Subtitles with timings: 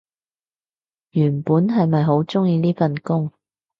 [1.11, 3.31] 原本係咪好鍾意呢份工